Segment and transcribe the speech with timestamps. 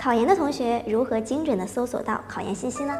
[0.00, 2.94] 考研的同学如何精准的搜索到考研信息呢？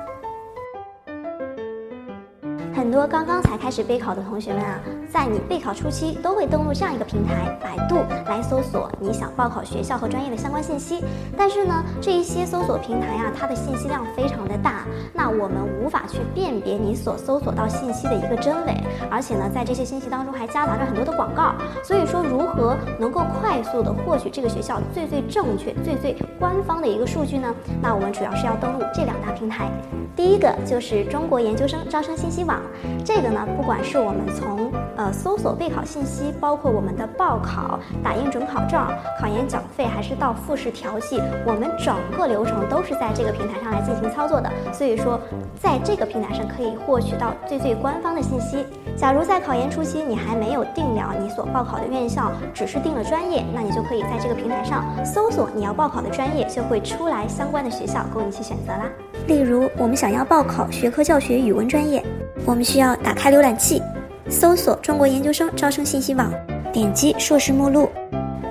[2.73, 4.79] 很多刚刚才开始备考的同学们啊，
[5.13, 7.97] 在你备考初期都会登录这样一个平台百度
[8.27, 11.03] 来搜索你想报考学校和专业的相关信息。
[11.37, 18.75] 但是呢，这一些搜索平台啊，它的信息量非常的大，那我们无法去辨别你所搜索到信息的一个真伪，
[19.11, 21.53] 而且呢，在这些信息当中还夹杂着很多的广告。
[21.83, 27.53] 所以说，如何能够快速的获取这个学校最最正确、最最官方的一个数据呢？
[27.83, 29.71] 那我们主要是要登录这两大平台。
[30.17, 32.61] 第一个就是中国研究生招生信息网，
[33.05, 38.81] 这个呢，不管是我们从呃搜索备考信息，包括我们的报考、打印准考证、
[39.21, 44.51] 考研缴费，还是到复试调剂，我们整个流程都是在这个平台上来进行操作的。
[44.73, 45.21] 所以说，
[45.61, 48.65] 在这个平台上可以获取到最最官方的信息。
[48.97, 58.85] 假如在考研初期你还没有定了你所报考的院校，只是定了专业，那你就可以在这个平台上搜索你要报考的专业，就会出来相关的学校供你去选择啦。
[59.27, 62.03] 例如，我们想要报考学科教学语文专业，
[62.45, 63.81] 我们需要打开浏览器，
[64.29, 66.33] 搜索中国研究生招生信息网，
[66.73, 67.89] 点击硕士目录，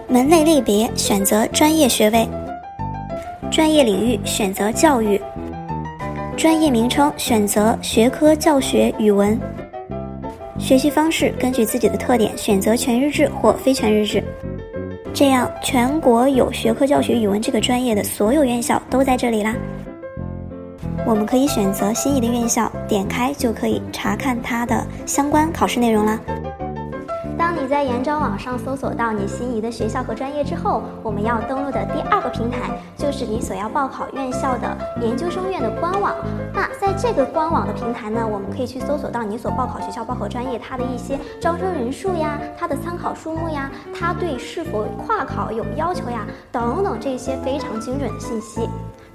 [0.07, 2.27] 门类类别选择专业学位，
[3.51, 5.19] 专业领域选择教育，
[6.37, 9.37] 专业名称选择学科教学语文，
[10.57, 14.23] 学习方式根据自己的特点选择全日制或非全日制，
[15.13, 19.53] 这样全国有学科教学语文这个专业的所有院校都在这里啦。
[21.05, 26.19] 我们可以选择心仪的院校，点开就可以查看它的相关考试内容啦。
[27.37, 36.13] 当你在研招网上搜索到你心仪的学校和专业之后，我们要登录的第二个平台就是你所要报考院校的研究生院的官网。
[36.53, 48.69] 那在这个官网的平台呢，我们可以去搜索到你所报考学校、报考专业它的一些招生人数呀、它的参考数目呀、它对是否跨考有要求呀等等这些非常精准的信息。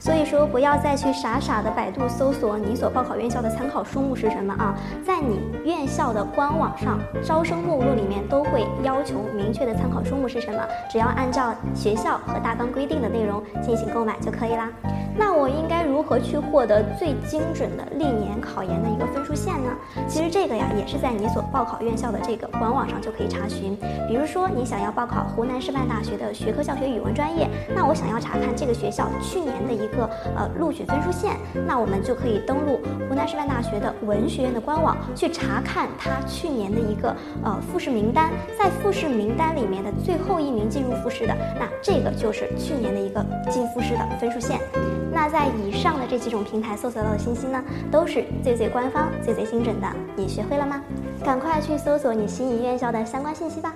[0.04, 14.68] 所以说，不要再去傻傻的百度搜索你所报考院校的参考书目是什么啊，在你院校的官网上招生目录里面都会要求明确的参考书目是什么，只要按照学校和大纲规定的内容进行购买就可以啦。
[15.16, 19.70] 那我应该如何去获得最精准的历年考研的一个分数线呢？
[20.06, 23.74] 其实这个呀，也是在你所报考院校的这个官网上就可以查询。
[24.06, 29.88] 比如说，你想要报考湖南师范大学的学科教学语文专业，那我想要查看这个学校去年的一。
[29.96, 44.60] 个呃录取分数线，那我们就可以登录湖南师范大学的文学院的官网去查看他去年的一个呃复试名单，在复试名单里面的最后一名进入复试的，那这个就是去年的一个进复试的分数线。
[45.12, 49.86] 那在以上的这几种平台搜索到的信息呢，都是最最官方、最最精准的。
[50.16, 50.82] 你学会了吗？
[51.24, 53.72] 赶快去搜索你心仪院校的相关信息吧。